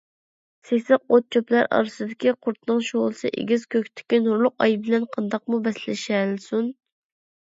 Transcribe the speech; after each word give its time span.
سېسىق 0.67 1.01
ئوت- 1.15 1.25
چۆپلەر 1.35 1.67
ئارىسىدىكى 1.75 2.31
قۇرتنىڭ 2.45 2.79
شولىسى 2.87 3.31
ئېگىز 3.41 3.67
كۆكتىكى 3.75 4.19
نۇرلۇق 4.29 4.65
ئاي 4.67 4.75
بىلەن 4.87 5.05
قانداقمۇ 5.17 5.59
بەسلىشەلىسۇن؟ 5.69 6.73